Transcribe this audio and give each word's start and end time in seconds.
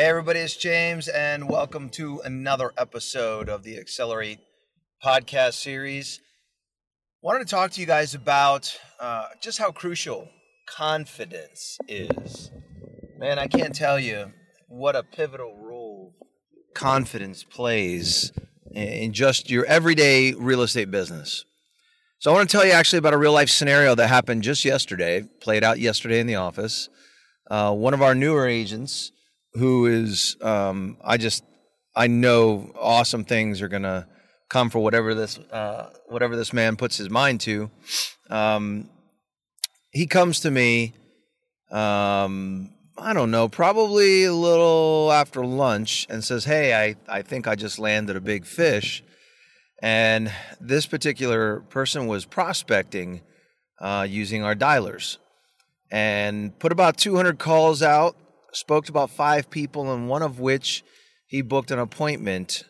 Hey, 0.00 0.06
everybody, 0.06 0.40
it's 0.40 0.56
James, 0.56 1.08
and 1.08 1.46
welcome 1.46 1.90
to 1.90 2.22
another 2.24 2.72
episode 2.78 3.50
of 3.50 3.64
the 3.64 3.76
Accelerate 3.76 4.38
podcast 5.04 5.52
series. 5.52 6.22
Wanted 7.20 7.40
to 7.40 7.44
talk 7.54 7.72
to 7.72 7.82
you 7.82 7.86
guys 7.86 8.14
about 8.14 8.74
uh, 8.98 9.26
just 9.42 9.58
how 9.58 9.72
crucial 9.72 10.30
confidence 10.66 11.76
is. 11.86 12.50
Man, 13.18 13.38
I 13.38 13.46
can't 13.46 13.74
tell 13.74 14.00
you 14.00 14.32
what 14.68 14.96
a 14.96 15.02
pivotal 15.02 15.54
role 15.58 16.14
confidence 16.74 17.44
plays 17.44 18.32
in 18.72 19.12
just 19.12 19.50
your 19.50 19.66
everyday 19.66 20.32
real 20.32 20.62
estate 20.62 20.90
business. 20.90 21.44
So, 22.20 22.30
I 22.30 22.34
want 22.34 22.48
to 22.48 22.56
tell 22.56 22.64
you 22.64 22.72
actually 22.72 23.00
about 23.00 23.12
a 23.12 23.18
real 23.18 23.34
life 23.34 23.50
scenario 23.50 23.94
that 23.96 24.08
happened 24.08 24.44
just 24.44 24.64
yesterday, 24.64 25.28
played 25.42 25.62
out 25.62 25.78
yesterday 25.78 26.20
in 26.20 26.26
the 26.26 26.36
office. 26.36 26.88
Uh, 27.50 27.74
one 27.74 27.92
of 27.92 28.00
our 28.00 28.14
newer 28.14 28.46
agents 28.46 29.12
who 29.54 29.86
is 29.86 30.36
um, 30.40 30.96
I 31.04 31.16
just 31.16 31.44
I 31.94 32.06
know 32.06 32.72
awesome 32.78 33.24
things 33.24 33.62
are 33.62 33.68
gonna 33.68 34.06
come 34.48 34.70
for 34.70 34.80
whatever 34.80 35.14
this 35.14 35.38
uh, 35.38 35.90
whatever 36.08 36.36
this 36.36 36.52
man 36.52 36.76
puts 36.76 36.96
his 36.96 37.10
mind 37.10 37.40
to. 37.42 37.70
Um, 38.28 38.90
he 39.90 40.06
comes 40.06 40.40
to 40.40 40.50
me. 40.50 40.94
Um, 41.70 42.74
I 42.98 43.14
don't 43.14 43.30
know, 43.30 43.48
probably 43.48 44.24
a 44.24 44.34
little 44.34 45.10
after 45.12 45.44
lunch, 45.44 46.06
and 46.10 46.22
says, 46.22 46.44
"Hey, 46.44 46.74
I 46.74 46.96
I 47.08 47.22
think 47.22 47.46
I 47.46 47.54
just 47.54 47.78
landed 47.78 48.16
a 48.16 48.20
big 48.20 48.44
fish." 48.44 49.02
And 49.82 50.30
this 50.60 50.84
particular 50.84 51.60
person 51.60 52.06
was 52.06 52.26
prospecting 52.26 53.22
uh, 53.80 54.06
using 54.08 54.42
our 54.42 54.54
dialers 54.54 55.16
and 55.90 56.56
put 56.58 56.70
about 56.70 56.98
200 56.98 57.38
calls 57.38 57.82
out 57.82 58.14
spoke 58.52 58.86
to 58.86 58.92
about 58.92 59.10
five 59.10 59.50
people, 59.50 59.92
and 59.92 60.08
one 60.08 60.22
of 60.22 60.40
which 60.40 60.84
he 61.26 61.42
booked 61.42 61.70
an 61.70 61.78
appointment 61.78 62.64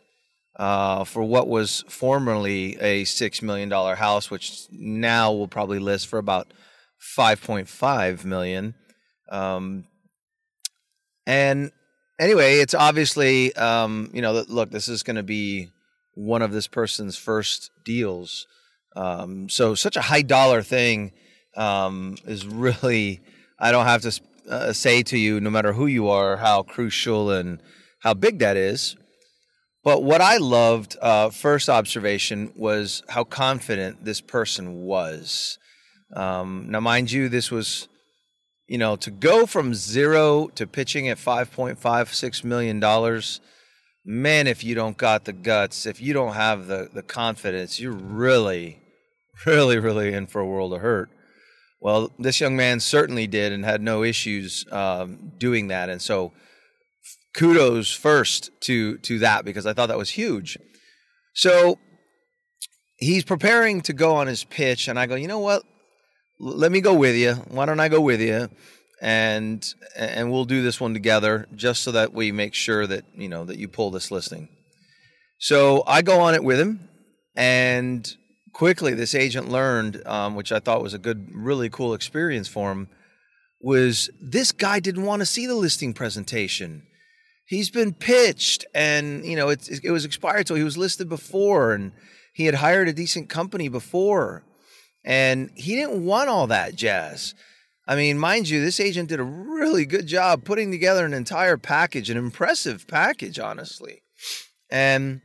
uh, 0.57 1.05
for 1.05 1.23
what 1.23 1.49
was 1.49 1.85
formerly 1.89 2.79
a 2.81 3.05
six 3.05 3.41
million 3.41 3.69
dollar 3.69 3.95
house, 3.95 4.31
which 4.31 4.67
now 4.71 5.33
will 5.33 5.49
probably 5.49 5.79
list 5.79 6.07
for 6.09 6.19
about 6.19 6.53
five 6.99 7.43
point 7.43 7.69
five 7.69 8.25
million. 8.25 8.75
Um, 9.31 9.85
and 11.27 11.71
anyway, 12.19 12.59
it's 12.59 12.75
obviously 12.75 13.55
um, 13.57 14.11
you 14.13 14.23
know 14.23 14.45
look, 14.49 14.71
this 14.71 14.89
is 14.89 15.03
going 15.03 15.17
to 15.17 15.23
be 15.23 15.71
one 16.15 16.43
of 16.43 16.53
this 16.53 16.67
person's 16.67 17.17
first 17.17 17.71
deals. 17.85 18.47
Um, 18.97 19.49
so 19.49 19.75
such 19.75 19.97
a 19.97 20.03
high 20.03 20.23
dollar 20.23 20.63
thing 20.63 21.13
um, 21.57 22.17
is 22.27 22.47
really 22.47 23.21
I 23.59 23.73
don't 23.73 23.87
have 23.87 24.03
to 24.03 24.21
uh, 24.49 24.73
say 24.73 25.03
to 25.05 25.19
you, 25.19 25.41
no 25.41 25.51
matter 25.51 25.73
who 25.73 25.87
you 25.87 26.09
are, 26.09 26.39
how 26.39 26.63
crucial 26.63 27.31
and 27.31 27.61
how 28.01 28.15
big 28.15 28.39
that 28.39 28.57
is. 28.57 28.97
But 29.83 30.03
what 30.03 30.21
I 30.21 30.37
loved, 30.37 30.97
uh, 31.01 31.31
first 31.31 31.69
observation, 31.69 32.53
was 32.55 33.03
how 33.09 33.25
confident 33.25 34.05
this 34.05 34.21
person 34.21 34.83
was. 34.83 35.59
Um, 36.15 36.67
now, 36.69 36.81
mind 36.81 37.11
you, 37.11 37.29
this 37.29 37.51
was, 37.51 37.89
you 38.67 38.77
know, 38.77 38.97
to 38.97 39.11
go 39.11 39.47
from 39.47 39.75
zero 39.75 40.49
to 40.49 40.67
pitching 40.67 41.09
at 41.09 41.17
$5.56 41.17 42.45
million, 42.45 43.23
man, 44.05 44.47
if 44.47 44.63
you 44.63 44.75
don't 44.75 44.97
got 44.97 45.25
the 45.25 45.33
guts, 45.33 45.87
if 45.87 46.01
you 46.01 46.13
don't 46.13 46.35
have 46.35 46.67
the, 46.67 46.91
the 46.93 47.03
confidence, 47.03 47.81
you're 47.81 47.93
really, 47.93 48.81
really, 49.47 49.79
really 49.79 50.13
in 50.13 50.27
for 50.27 50.41
a 50.41 50.47
world 50.47 50.75
of 50.75 50.81
hurt. 50.81 51.11
Well, 51.81 52.13
this 52.19 52.41
young 52.41 52.57
man 52.57 52.81
certainly 52.81 53.27
did 53.27 53.53
and 53.53 53.65
had 53.65 53.81
no 53.81 54.03
issues 54.03 54.67
um, 54.71 55.33
doing 55.39 55.69
that. 55.69 55.89
And 55.89 56.01
so 56.01 56.33
kudos 57.35 57.93
first 57.93 58.51
to 58.63 58.99
to 58.99 59.19
that 59.21 59.45
because 59.45 59.67
I 59.67 59.73
thought 59.73 59.89
that 59.89 59.99
was 59.99 60.11
huge. 60.11 60.59
So 61.35 61.79
he's 62.99 63.25
preparing 63.25 63.81
to 63.83 63.93
go 63.93 64.15
on 64.17 64.27
his 64.27 64.45
pitch, 64.45 64.89
and 64.89 64.99
I 64.99 65.07
go, 65.07 65.15
you 65.15 65.29
know 65.29 65.39
what? 65.39 65.63
Let 66.39 66.73
me 66.73 66.81
go 66.81 66.95
with 66.95 67.17
you. 67.17 67.35
Why 67.49 67.67
don't 67.67 67.81
I 67.81 67.89
go 67.89 68.01
with 68.01 68.21
you? 68.21 68.49
And 69.03 69.67
and 69.97 70.31
we'll 70.31 70.45
do 70.45 70.63
this 70.63 70.81
one 70.81 70.93
together, 70.93 71.49
just 71.55 71.83
so 71.83 71.93
that 71.93 72.13
we 72.13 72.33
make 72.33 72.55
sure 72.55 72.87
that 72.87 73.05
you 73.15 73.29
know 73.29 73.45
that 73.45 73.59
you 73.59 73.69
pull 73.69 73.91
this 73.91 74.11
listing. 74.11 74.49
So 75.39 75.83
I 75.87 76.03
go 76.03 76.21
on 76.21 76.35
it 76.35 76.45
with 76.45 76.61
him, 76.61 76.89
and 77.35 78.07
quickly 78.53 78.95
this 78.95 79.15
agent 79.15 79.49
learned, 79.49 80.07
um, 80.07 80.35
which 80.35 80.53
I 80.53 80.59
thought 80.59 80.83
was 80.83 80.95
a 80.95 80.99
good, 80.99 81.29
really 81.33 81.71
cool 81.71 81.95
experience 81.95 82.49
for 82.49 82.73
him, 82.73 82.89
was 83.61 84.11
this 84.21 84.53
guy 84.53 84.81
didn't 84.81 85.05
want 85.05 85.21
to 85.21 85.27
see 85.27 85.47
the 85.47 85.55
listing 85.55 85.93
presentation. 85.93 86.83
He's 87.47 87.71
been 87.71 87.93
pitched, 87.93 88.65
and 88.75 89.25
you 89.25 89.37
know 89.37 89.49
it, 89.49 89.69
it 89.83 89.91
was 89.91 90.05
expired, 90.05 90.49
so 90.49 90.55
he 90.55 90.63
was 90.63 90.79
listed 90.79 91.09
before, 91.09 91.73
and 91.73 91.93
he 92.33 92.47
had 92.47 92.55
hired 92.57 92.89
a 92.89 92.93
decent 92.93 93.29
company 93.29 93.69
before, 93.69 94.45
and 95.05 95.51
he 95.57 95.75
didn't 95.75 96.05
want 96.05 96.29
all 96.29 96.47
that 96.47 96.77
jazz. 96.77 97.35
I 97.87 97.97
mean, 97.97 98.19
mind 98.19 98.49
you, 98.49 98.61
this 98.61 98.79
agent 98.79 99.09
did 99.09 99.19
a 99.19 99.25
really 99.25 99.85
good 99.85 100.07
job 100.07 100.45
putting 100.45 100.71
together 100.71 101.05
an 101.05 101.13
entire 101.13 101.57
package, 101.57 102.09
an 102.09 102.17
impressive 102.17 102.87
package, 102.87 103.41
honestly. 103.41 104.03
And 104.71 105.23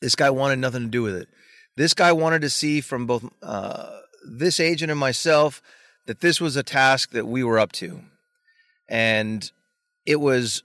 this 0.00 0.16
guy 0.16 0.30
wanted 0.30 0.58
nothing 0.58 0.84
to 0.84 0.88
do 0.88 1.02
with 1.02 1.16
it. 1.16 1.28
This 1.76 1.94
guy 1.94 2.12
wanted 2.12 2.42
to 2.42 2.50
see 2.50 2.80
from 2.80 3.06
both 3.06 3.24
uh, 3.42 4.00
this 4.26 4.58
agent 4.60 4.90
and 4.90 4.98
myself 4.98 5.62
that 6.06 6.20
this 6.20 6.40
was 6.40 6.56
a 6.56 6.62
task 6.62 7.10
that 7.10 7.26
we 7.26 7.44
were 7.44 7.58
up 7.58 7.72
to. 7.72 8.00
And 8.88 9.50
it 10.06 10.20
was 10.20 10.62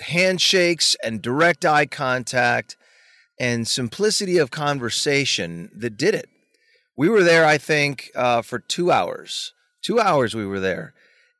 handshakes 0.00 0.96
and 1.02 1.20
direct 1.20 1.64
eye 1.64 1.86
contact 1.86 2.76
and 3.38 3.66
simplicity 3.66 4.38
of 4.38 4.50
conversation 4.50 5.70
that 5.74 5.96
did 5.96 6.14
it. 6.14 6.28
We 6.96 7.08
were 7.08 7.22
there, 7.22 7.44
I 7.44 7.58
think, 7.58 8.10
uh, 8.14 8.42
for 8.42 8.58
two 8.58 8.90
hours. 8.90 9.52
Two 9.82 10.00
hours 10.00 10.34
we 10.34 10.46
were 10.46 10.60
there. 10.60 10.94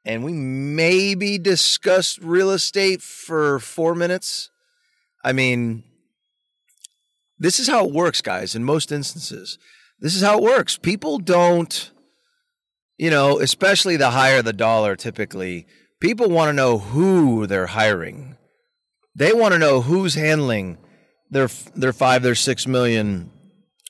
And 0.04 0.24
we 0.24 0.32
maybe 0.32 1.38
discussed 1.38 2.18
real 2.20 2.50
estate 2.50 3.02
for 3.02 3.58
four 3.58 3.94
minutes. 3.94 4.50
I 5.24 5.32
mean, 5.32 5.82
this 7.38 7.58
is 7.58 7.68
how 7.68 7.86
it 7.86 7.92
works, 7.92 8.20
guys, 8.20 8.54
in 8.54 8.64
most 8.64 8.92
instances. 8.92 9.58
This 10.00 10.14
is 10.14 10.22
how 10.22 10.38
it 10.38 10.44
works. 10.44 10.76
People 10.76 11.18
don't, 11.18 11.90
you 12.96 13.10
know, 13.10 13.38
especially 13.38 13.96
the 13.96 14.10
higher 14.10 14.42
the 14.42 14.52
dollar 14.52 14.96
typically, 14.96 15.66
people 16.00 16.28
want 16.28 16.48
to 16.48 16.52
know 16.52 16.78
who 16.78 17.46
they're 17.46 17.66
hiring. 17.66 18.36
They 19.14 19.32
want 19.32 19.52
to 19.52 19.58
know 19.58 19.80
who's 19.80 20.14
handling 20.14 20.78
their 21.30 21.48
their 21.74 21.92
five, 21.92 22.22
their 22.22 22.34
six 22.34 22.66
million, 22.66 23.30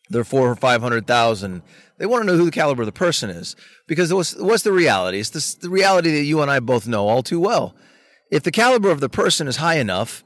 their 0.08 0.24
four 0.24 0.50
or 0.50 0.56
five 0.56 0.80
hundred 0.80 1.06
thousand. 1.06 1.62
They 1.98 2.06
want 2.06 2.22
to 2.22 2.26
know 2.26 2.38
who 2.38 2.44
the 2.46 2.50
caliber 2.50 2.82
of 2.82 2.86
the 2.86 2.92
person 2.92 3.28
is 3.28 3.56
because 3.86 4.12
what's, 4.12 4.36
what's 4.36 4.62
the 4.62 4.72
reality? 4.72 5.18
It's 5.18 5.30
this, 5.30 5.54
the 5.54 5.68
reality 5.68 6.12
that 6.12 6.24
you 6.24 6.40
and 6.40 6.50
I 6.50 6.60
both 6.60 6.86
know 6.86 7.08
all 7.08 7.24
too 7.24 7.40
well. 7.40 7.74
If 8.30 8.44
the 8.44 8.52
caliber 8.52 8.90
of 8.90 9.00
the 9.00 9.08
person 9.08 9.48
is 9.48 9.56
high 9.56 9.78
enough, 9.78 10.22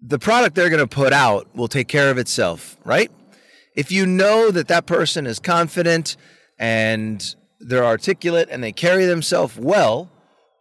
the 0.00 0.18
product 0.18 0.54
they're 0.54 0.70
going 0.70 0.78
to 0.80 0.86
put 0.86 1.12
out 1.12 1.54
will 1.56 1.68
take 1.68 1.88
care 1.88 2.10
of 2.10 2.18
itself, 2.18 2.76
right? 2.84 3.10
If 3.74 3.90
you 3.92 4.06
know 4.06 4.50
that 4.50 4.68
that 4.68 4.86
person 4.86 5.26
is 5.26 5.38
confident 5.38 6.16
and 6.58 7.34
they're 7.60 7.84
articulate 7.84 8.48
and 8.50 8.62
they 8.62 8.72
carry 8.72 9.04
themselves 9.06 9.56
well, 9.56 10.10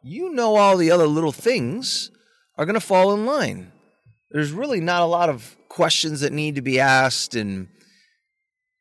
you 0.04 0.32
know 0.32 0.56
all 0.56 0.78
the 0.78 0.92
other 0.92 1.08
little 1.08 1.32
things 1.32 2.12
are 2.58 2.66
going 2.66 2.76
to 2.76 2.80
fall 2.80 3.14
in 3.14 3.26
line. 3.26 3.72
There's 4.32 4.52
really 4.52 4.82
not 4.82 5.02
a 5.02 5.06
lot 5.06 5.30
of 5.30 5.56
questions 5.70 6.22
that 6.22 6.34
need 6.34 6.56
to 6.56 6.62
be 6.62 6.80
asked 6.80 7.36
and 7.36 7.68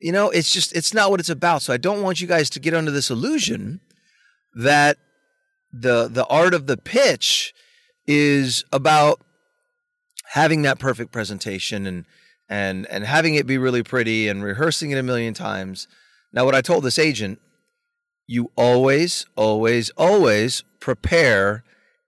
you 0.00 0.12
know, 0.12 0.30
it's 0.30 0.52
just 0.52 0.76
it's 0.76 0.92
not 0.92 1.10
what 1.10 1.20
it's 1.20 1.30
about. 1.30 1.62
So 1.62 1.72
I 1.72 1.78
don't 1.78 2.02
want 2.02 2.20
you 2.20 2.26
guys 2.26 2.50
to 2.50 2.60
get 2.60 2.74
under 2.74 2.90
this 2.90 3.10
illusion 3.10 3.80
that 4.54 4.98
the 5.72 6.08
the 6.08 6.26
art 6.26 6.54
of 6.54 6.66
the 6.66 6.76
pitch 6.76 7.54
is 8.06 8.64
about 8.72 9.20
having 10.32 10.62
that 10.62 10.78
perfect 10.78 11.12
presentation 11.12 11.86
and 11.86 12.04
and 12.48 12.86
and 12.86 13.04
having 13.04 13.34
it 13.34 13.46
be 13.46 13.58
really 13.58 13.82
pretty 13.82 14.28
and 14.28 14.42
rehearsing 14.42 14.90
it 14.90 14.98
a 14.98 15.02
million 15.02 15.34
times. 15.34 15.88
Now, 16.32 16.44
what 16.44 16.54
I 16.54 16.60
told 16.60 16.84
this 16.84 16.98
agent, 16.98 17.40
you 18.26 18.50
always, 18.56 19.26
always, 19.36 19.90
always 19.90 20.64
prepare 20.80 21.64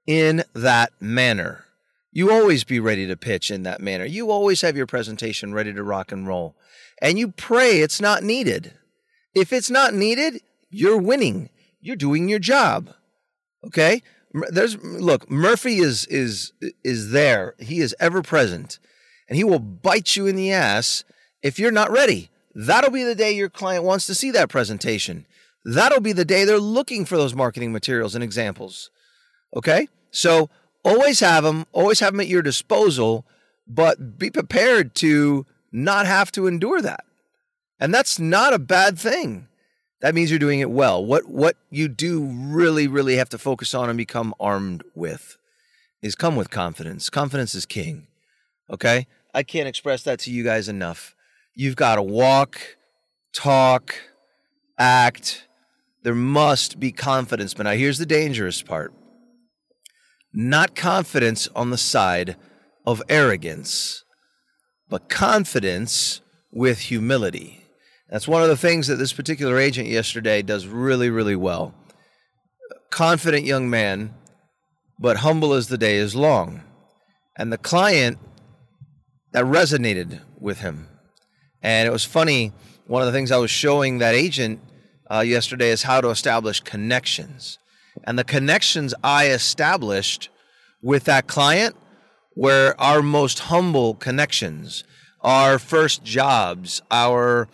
in 0.07 0.45
that 0.55 0.93
manner. 1.01 1.65
You 2.13 2.33
always 2.33 2.65
be 2.65 2.81
ready 2.81 3.07
to 3.07 3.17
pitch 3.17 3.51
in 3.51 3.63
that 3.63 3.81
manner. 3.81 4.05
You 4.05 4.31
always 4.31 4.63
have 4.63 4.77
your 4.77 4.87
presentation 4.87 5.55
ready 5.55 5.73
to 5.73 5.83
rock 5.83 6.11
and 6.11 6.27
roll. 6.27 6.57
And 7.01 7.19
you 7.19 7.29
pray 7.29 7.81
it's 7.81 8.01
not 8.01 8.23
needed. 8.23 8.75
If 9.35 9.53
it's 9.53 9.71
not 9.71 9.95
needed, 9.95 10.41
you're 10.71 10.99
winning. 10.99 11.51
You're 11.81 11.97
doing 11.97 12.29
your 12.29 12.39
job. 12.39 12.91
Okay? 13.65 14.03
There's 14.51 14.77
look 14.83 15.31
murphy 15.31 15.79
is 15.79 16.07
is 16.07 16.53
is 16.85 17.11
there. 17.11 17.55
He 17.59 17.81
is 17.81 17.95
ever 17.99 18.23
present. 18.23 18.79
And 19.29 19.37
he 19.37 19.45
will 19.45 19.59
bite 19.59 20.17
you 20.17 20.27
in 20.27 20.37
the 20.37 20.53
ass 20.53 21.05
if 21.43 21.59
you're 21.59 21.71
not 21.71 21.91
ready. 21.91 22.31
That'll 22.55 22.91
be 22.91 23.05
the 23.05 23.15
day 23.15 23.33
your 23.33 23.51
client 23.51 23.85
wants 23.85 24.07
to 24.07 24.15
see 24.15 24.31
that 24.31 24.49
presentation. 24.49 25.27
That'll 25.65 26.01
be 26.01 26.13
the 26.13 26.25
day 26.25 26.45
they're 26.45 26.59
looking 26.59 27.05
for 27.05 27.17
those 27.17 27.35
marketing 27.35 27.73
materials 27.73 28.15
and 28.15 28.25
examples. 28.25 28.91
Okay? 29.55 29.89
So 30.11 30.49
always 30.85 31.21
have 31.21 31.45
them, 31.45 31.67
always 31.73 32.01
have 32.01 32.13
them 32.13 32.21
at 32.21 32.29
your 32.29 32.43
disposal, 32.43 33.27
but 33.67 34.19
be 34.19 34.31
prepared 34.31 34.95
to 34.97 35.45
not 35.71 36.07
have 36.07 36.33
to 36.33 36.47
endure 36.47 36.81
that. 36.81 37.05
And 37.79 37.93
that's 37.93 38.19
not 38.19 38.55
a 38.55 38.59
bad 38.59 38.99
thing. 38.99 39.48
That 40.01 40.15
means 40.15 40.31
you're 40.31 40.39
doing 40.39 40.61
it 40.61 40.71
well. 40.71 41.05
What 41.05 41.29
what 41.29 41.57
you 41.71 41.89
do 41.89 42.25
really 42.25 42.87
really 42.87 43.17
have 43.17 43.29
to 43.31 43.39
focus 43.39 43.75
on 43.75 43.89
and 43.89 43.97
become 43.97 44.35
armed 44.39 44.85
with 44.95 45.37
is 46.03 46.15
come 46.15 46.37
with 46.37 46.51
confidence. 46.51 47.11
Confidence 47.11 47.55
is 47.55 47.67
king. 47.67 48.07
Okay? 48.71 49.07
I 49.35 49.43
can't 49.43 49.69
express 49.69 50.03
that 50.05 50.21
to 50.21 50.31
you 50.31 50.45
guys 50.45 50.69
enough. 50.69 51.15
You've 51.55 51.77
got 51.77 51.97
to 51.97 52.03
walk, 52.03 52.61
talk, 53.33 53.95
act. 54.79 55.49
There 56.03 56.15
must 56.15 56.79
be 56.79 56.93
confidence. 56.93 57.55
But 57.55 57.65
now 57.65 57.73
here's 57.73 57.99
the 57.99 58.07
dangerous 58.07 58.63
part 58.63 58.93
not 60.33 60.77
confidence 60.77 61.49
on 61.57 61.71
the 61.71 61.79
side 61.79 62.37
of 62.87 63.03
arrogance, 63.09 64.05
but 64.89 65.09
confidence 65.09 66.21
with 66.53 66.79
humility. 66.79 67.65
That's 68.11 68.29
one 68.29 68.43
of 68.43 68.49
the 68.49 68.57
things 68.57 68.87
that 68.87 68.97
this 68.97 69.13
particular 69.13 69.59
agent 69.59 69.89
yesterday 69.89 70.41
does 70.41 70.67
really, 70.67 71.11
really 71.11 71.37
well. 71.37 71.75
Confident 72.91 73.45
young 73.45 73.69
man, 73.69 74.15
but 74.99 75.19
humble 75.19 75.53
as 75.53 75.69
the 75.69 75.77
day 75.77 75.97
is 75.97 76.17
long. 76.17 76.63
And 77.37 77.53
the 77.53 77.59
client 77.59 78.19
that 79.33 79.45
resonated 79.45 80.21
with 80.41 80.61
him. 80.61 80.89
And 81.63 81.87
it 81.87 81.93
was 81.93 82.05
funny. 82.05 82.53
One 82.87 83.03
of 83.03 83.07
the 83.07 83.13
things 83.13 83.31
I 83.31 83.37
was 83.37 83.51
showing 83.51 83.99
that 83.99 84.15
agent 84.15 84.61
uh, 85.11 85.21
yesterday 85.21 85.69
is 85.69 85.83
how 85.83 86.01
to 86.01 86.09
establish 86.09 86.61
connections. 86.61 87.59
And 88.05 88.19
the 88.19 88.25
connections 88.25 88.95
I 89.05 89.29
established 89.29 90.31
with 90.83 91.05
that 91.05 91.27
client 91.27 91.77
were 92.35 92.75
our 92.79 93.03
most 93.03 93.41
humble 93.41 93.95
connections, 93.95 94.85
our 95.21 95.59
first 95.59 96.05
jobs, 96.05 96.81
our 96.91 97.49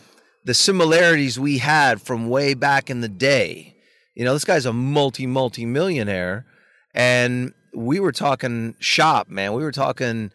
the 0.44 0.55
similarities 0.55 1.38
we 1.38 1.58
had 1.58 2.00
from 2.00 2.29
way 2.29 2.55
back 2.55 2.91
in 2.91 3.00
the 3.00 3.08
day. 3.08 3.76
You 4.14 4.25
know, 4.25 4.35
this 4.35 4.44
guy's 4.44 4.67
a 4.67 4.73
multi 4.73 5.26
multi 5.26 5.67
millionaire, 5.67 6.46
and 6.94 7.52
we 7.75 7.99
were 7.99 8.12
talking 8.12 8.76
shop, 8.79 9.29
man. 9.29 9.55
We 9.55 9.62
were 9.62 9.73
talking, 9.73 10.31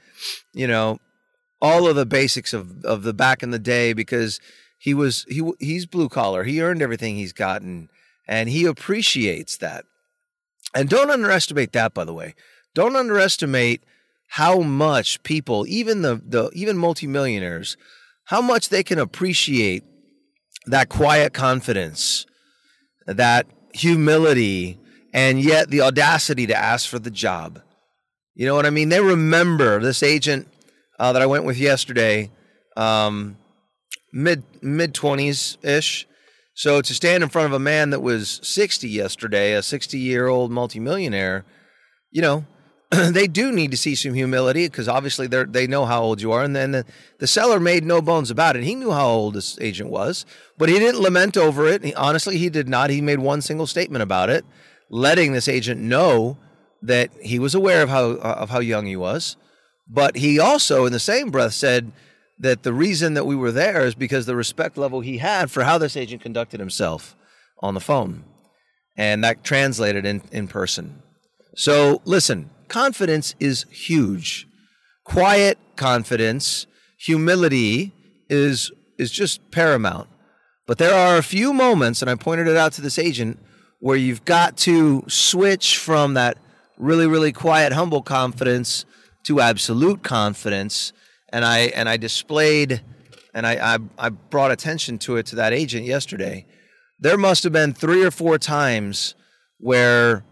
you 0.54 0.68
know, 0.68 1.00
all 1.62 1.88
of 1.88 1.96
the 1.96 2.06
basics 2.06 2.54
of 2.54 2.84
of 2.84 3.04
the 3.04 3.14
back 3.14 3.44
in 3.44 3.52
the 3.52 3.60
day 3.60 3.94
because 3.94 4.40
he 4.78 4.94
was 4.94 5.26
he 5.30 5.50
he's 5.60 5.86
blue 5.86 6.10
collar. 6.10 6.44
He 6.44 6.62
earned 6.62 6.82
everything 6.82 7.16
he's 7.16 7.34
gotten, 7.34 7.90
and 8.28 8.50
he 8.50 8.66
appreciates 8.66 9.58
that. 9.58 9.86
And 10.74 10.90
don't 10.90 11.10
underestimate 11.10 11.72
that, 11.74 11.94
by 11.94 12.06
the 12.06 12.14
way. 12.14 12.36
Don't 12.76 12.96
underestimate 12.96 13.82
how 14.34 14.60
much 14.60 15.24
people, 15.24 15.66
even 15.68 16.04
the, 16.04 16.22
the 16.24 16.52
even 16.54 16.78
multimillionaires, 16.78 17.78
how 18.26 18.42
much 18.42 18.70
they 18.70 18.84
can 18.84 19.00
appreciate 19.00 19.84
that 20.70 20.90
quiet 20.90 21.34
confidence, 21.34 22.26
that 23.06 23.48
humility, 23.74 24.80
and 25.14 25.42
yet 25.42 25.70
the 25.70 25.82
audacity 25.82 26.46
to 26.48 26.56
ask 26.56 26.88
for 26.88 27.00
the 27.00 27.12
job. 27.12 27.62
You 28.36 28.46
know 28.46 28.56
what 28.56 28.66
I 28.66 28.70
mean? 28.70 28.90
They 28.90 29.02
remember 29.02 29.80
this 29.80 30.04
agent 30.04 30.48
uh, 31.00 31.12
that 31.14 31.22
I 31.22 31.26
went 31.26 31.46
with 31.46 31.58
yesterday, 31.58 32.32
um, 32.78 33.38
mid 34.14 34.44
mid 34.62 34.94
twenties 34.94 35.58
ish. 35.64 36.08
So 36.54 36.82
to 36.82 36.94
stand 36.94 37.24
in 37.24 37.30
front 37.30 37.48
of 37.48 37.54
a 37.54 37.60
man 37.60 37.90
that 37.90 38.02
was 38.02 38.40
sixty 38.44 38.90
yesterday, 38.90 39.54
a 39.54 39.64
sixty 39.64 39.98
year 39.98 40.28
old 40.28 40.52
multimillionaire, 40.52 41.46
you 42.12 42.22
know, 42.22 42.46
they 43.12 43.28
do 43.28 43.52
need 43.52 43.70
to 43.70 43.78
see 43.78 43.94
some 43.94 44.16
humility 44.16 44.68
because 44.68 44.88
obviously 44.88 45.28
they 45.28 45.44
they 45.44 45.68
know 45.68 45.86
how 45.86 46.02
old 46.02 46.22
you 46.22 46.32
are, 46.32 46.42
and 46.42 46.56
then 46.56 46.72
the, 46.72 46.86
the, 47.20 47.28
seller 47.28 47.60
made 47.60 47.84
no 47.84 48.02
bones 48.02 48.32
about 48.32 48.56
it. 48.56 48.64
He 48.64 48.74
knew 48.74 48.92
how 48.92 49.08
old 49.08 49.36
this 49.36 49.60
agent 49.62 49.92
was, 49.92 50.26
but 50.58 50.70
he 50.70 50.80
didn't 50.80 51.00
lament 51.00 51.38
over 51.38 51.68
it. 51.68 51.84
He, 51.84 51.94
honestly, 51.94 52.40
he 52.40 52.50
did 52.50 52.68
not. 52.68 52.90
He 52.90 53.00
made 53.00 53.20
one 53.20 53.42
single 53.42 53.68
statement 53.68 54.02
about 54.02 54.32
it, 54.32 54.44
letting 54.90 55.34
this 55.34 55.48
agent 55.48 55.80
know 55.80 56.38
that 56.82 57.12
he 57.22 57.38
was 57.38 57.54
aware 57.54 57.84
of 57.84 57.90
how 57.90 58.12
uh, 58.14 58.38
of 58.40 58.50
how 58.50 58.60
young 58.60 58.88
he 58.88 58.96
was, 58.96 59.38
but 59.88 60.16
he 60.16 60.40
also, 60.40 60.88
in 60.88 60.92
the 60.92 61.00
same 61.00 61.30
breath, 61.30 61.54
said 61.54 61.92
that 62.40 62.64
the 62.64 62.74
reason 62.74 63.14
that 63.14 63.26
we 63.26 63.36
were 63.36 63.52
there 63.52 63.86
is 63.86 63.94
because 63.94 64.26
the 64.26 64.36
respect 64.36 64.80
level 64.80 65.02
he 65.02 65.20
had 65.20 65.52
for 65.52 65.64
how 65.64 65.78
this 65.78 65.96
agent 65.96 66.24
conducted 66.24 66.60
himself 66.60 67.16
on 67.60 67.76
the 67.76 67.80
phone, 67.80 68.24
and 68.98 69.24
that 69.24 69.44
translated 69.44 70.08
in 70.08 70.24
in 70.32 70.48
person. 70.48 71.04
So 71.56 72.02
listen 72.04 72.50
confidence 72.70 73.36
is 73.40 73.66
huge. 73.70 74.48
Quiet 75.04 75.58
confidence, 75.76 76.68
humility 76.98 77.94
is 78.30 78.72
is 78.98 79.12
just 79.12 79.52
paramount. 79.52 80.08
But 80.68 80.78
there 80.78 80.94
are 80.94 81.18
a 81.18 81.24
few 81.24 81.52
moments, 81.54 82.02
and 82.02 82.12
I 82.12 82.16
pointed 82.16 82.48
it 82.48 82.58
out 82.58 82.74
to 82.74 82.82
this 82.82 83.00
agent, 83.00 83.40
where 83.80 83.98
you've 83.98 84.26
got 84.26 84.58
to 84.58 85.04
switch 85.08 85.78
from 85.78 86.14
that 86.14 86.38
really, 86.78 87.08
really 87.08 87.32
quiet, 87.32 87.74
humble 87.74 88.02
confidence 88.02 88.86
to 89.24 89.40
absolute 89.40 90.04
confidence. 90.04 90.94
And 91.32 91.46
I 91.46 91.60
and 91.76 91.88
I 91.90 91.98
displayed 91.98 92.82
and 93.34 93.46
I, 93.46 93.76
I, 93.76 93.78
I 93.98 94.10
brought 94.10 94.52
attention 94.52 94.98
to 95.00 95.18
it 95.18 95.26
to 95.28 95.36
that 95.36 95.54
agent 95.54 95.86
yesterday. 95.86 96.46
There 97.00 97.18
must 97.18 97.44
have 97.44 97.54
been 97.54 97.74
three 97.74 98.04
or 98.04 98.12
four 98.12 98.38
times 98.38 99.16
where 99.60 100.24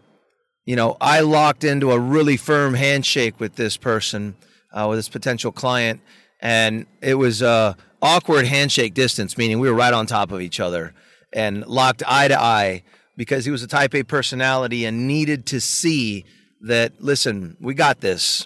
you 0.67 0.75
know, 0.75 0.97
I 0.99 1.21
locked 1.21 1.63
into 1.63 1.91
a 1.91 1.99
really 1.99 2.35
firm 2.35 2.73
handshake 2.73 3.39
with 3.39 3.55
this 3.55 3.77
person, 3.77 4.35
uh, 4.73 4.85
with 4.89 4.99
this 4.99 5.07
potential 5.07 5.53
client, 5.53 6.01
and 6.41 6.85
it 7.01 7.13
was 7.13 7.41
a 7.41 7.77
awkward 8.01 8.45
handshake 8.45 8.93
distance, 8.93 9.37
meaning 9.37 9.59
we 9.59 9.69
were 9.69 9.75
right 9.75 9.93
on 9.93 10.05
top 10.05 10.29
of 10.29 10.41
each 10.41 10.59
other 10.59 10.93
and 11.31 11.65
locked 11.67 12.03
eye 12.05 12.27
to 12.27 12.37
eye 12.37 12.83
because 13.15 13.45
he 13.45 13.51
was 13.51 13.63
a 13.63 13.67
type 13.67 13.95
A 13.95 14.03
personality 14.03 14.83
and 14.83 15.07
needed 15.07 15.45
to 15.47 15.61
see 15.61 16.25
that, 16.59 17.01
listen, 17.01 17.55
we 17.61 17.73
got 17.73 18.01
this. 18.01 18.45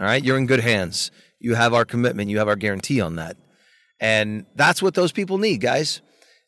All 0.00 0.06
right, 0.06 0.24
you're 0.24 0.38
in 0.38 0.46
good 0.46 0.60
hands. 0.60 1.10
You 1.38 1.54
have 1.54 1.74
our 1.74 1.84
commitment, 1.84 2.30
you 2.30 2.38
have 2.38 2.48
our 2.48 2.56
guarantee 2.56 3.02
on 3.02 3.16
that. 3.16 3.36
And 4.00 4.46
that's 4.56 4.82
what 4.82 4.94
those 4.94 5.12
people 5.12 5.36
need, 5.36 5.60
guys. 5.60 6.00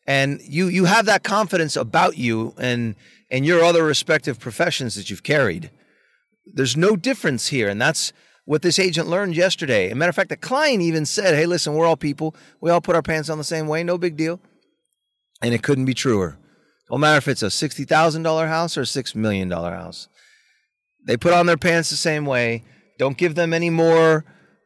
And 0.07 0.39
you 0.43 0.67
you 0.67 0.85
have 0.85 1.05
that 1.07 1.23
confidence 1.23 1.75
about 1.75 2.17
you 2.17 2.53
and 2.57 2.95
and 3.31 3.45
your 3.45 3.63
other 3.63 3.83
respective 3.83 4.39
professions 4.39 4.95
that 4.95 5.09
you've 5.09 5.23
carried. 5.23 5.71
There's 6.45 6.77
no 6.77 6.95
difference 6.95 7.47
here. 7.47 7.67
And 7.67 7.81
that's 7.81 8.13
what 8.45 8.61
this 8.61 8.77
agent 8.77 9.07
learned 9.07 9.35
yesterday. 9.35 9.87
As 9.87 9.93
a 9.93 9.95
matter 9.95 10.09
of 10.09 10.15
fact, 10.15 10.29
the 10.29 10.37
client 10.37 10.81
even 10.81 11.05
said, 11.05 11.33
hey, 11.33 11.45
listen, 11.45 11.73
we're 11.73 11.87
all 11.87 11.97
people. 11.97 12.35
We 12.61 12.69
all 12.69 12.81
put 12.81 12.95
our 12.95 13.01
pants 13.01 13.29
on 13.29 13.37
the 13.37 13.43
same 13.43 13.67
way. 13.67 13.83
No 13.83 13.97
big 13.97 14.15
deal. 14.15 14.39
And 15.41 15.53
it 15.53 15.63
couldn't 15.63 15.85
be 15.85 15.93
truer. 15.93 16.37
No 16.89 16.97
matter 16.97 17.17
if 17.17 17.27
it's 17.27 17.41
a 17.41 17.47
$60,000 17.47 18.47
house 18.47 18.77
or 18.77 18.81
a 18.81 18.85
$6 18.85 19.15
million 19.15 19.49
house. 19.49 20.07
They 21.07 21.17
put 21.17 21.33
on 21.33 21.47
their 21.47 21.57
pants 21.57 21.89
the 21.89 21.95
same 21.95 22.25
way. 22.25 22.63
Don't 22.97 23.17
give 23.17 23.35
them 23.35 23.53
any 23.53 23.69
more 23.69 24.23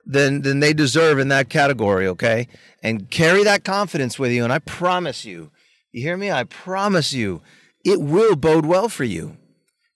than, 0.10 0.42
than 0.42 0.60
they 0.60 0.74
deserve 0.74 1.20
in 1.20 1.28
that 1.28 1.50
category, 1.50 2.08
okay? 2.08 2.48
And 2.82 3.10
carry 3.12 3.44
that 3.44 3.64
confidence 3.64 4.18
with 4.18 4.32
you. 4.32 4.44
And 4.44 4.52
I 4.52 4.58
promise 4.58 5.24
you, 5.24 5.52
you 5.92 6.02
hear 6.02 6.18
me? 6.18 6.32
I 6.32 6.46
promise 6.46 7.14
you, 7.14 7.42
it 7.86 8.02
will 8.02 8.36
bode 8.36 8.66
well 8.66 8.90
for 8.90 9.04
you. 9.04 9.38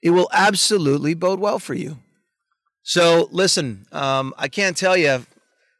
It 0.03 0.11
will 0.11 0.29
absolutely 0.31 1.15
bode 1.15 1.39
well 1.39 1.57
for 1.57 1.73
you. 1.73 1.97
So, 2.83 3.27
listen, 3.31 3.87
um, 3.91 4.33
I 4.37 4.49
can't 4.49 4.77
tell 4.77 4.95
you 4.95 5.25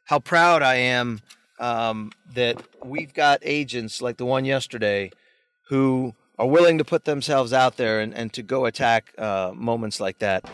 how 0.06 0.18
proud 0.18 0.62
I 0.62 0.76
am 0.76 1.20
um, 1.60 2.10
that 2.34 2.60
we've 2.84 3.14
got 3.14 3.38
agents 3.42 4.02
like 4.02 4.16
the 4.16 4.24
one 4.24 4.44
yesterday 4.44 5.12
who 5.68 6.14
are 6.38 6.48
willing 6.48 6.78
to 6.78 6.84
put 6.84 7.04
themselves 7.04 7.52
out 7.52 7.76
there 7.76 8.00
and, 8.00 8.12
and 8.12 8.32
to 8.32 8.42
go 8.42 8.64
attack 8.64 9.12
uh, 9.16 9.52
moments 9.54 10.00
like 10.00 10.18
that. 10.18 10.50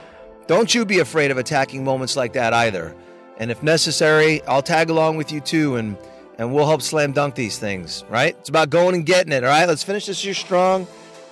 Don't 0.49 0.75
you 0.75 0.85
be 0.85 0.99
afraid 0.99 1.31
of 1.31 1.39
attacking 1.39 1.83
moments 1.83 2.17
like 2.17 2.35
that 2.35 2.53
either. 2.53 2.95
And 3.41 3.51
if 3.51 3.63
necessary, 3.63 4.43
I'll 4.45 4.63
tag 4.63 4.91
along 4.91 5.17
with 5.17 5.33
you 5.33 5.41
too 5.41 5.77
and 5.77 5.97
and 6.39 6.55
we'll 6.55 6.67
help 6.67 6.81
slam 6.81 7.13
dunk 7.13 7.35
these 7.35 7.59
things, 7.59 8.03
right? 8.09 8.35
It's 8.39 8.49
about 8.49 8.71
going 8.71 8.95
and 8.95 9.05
getting 9.05 9.31
it, 9.31 9.45
all 9.45 9.51
right? 9.51 9.69
Let's 9.69 9.83
finish 9.83 10.07
this 10.07 10.25
year 10.25 10.33
strong. 10.33 10.87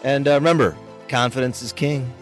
And 0.04 0.28
uh, 0.28 0.34
remember, 0.34 0.76
confidence 1.08 1.62
is 1.62 1.72
king. 1.72 2.12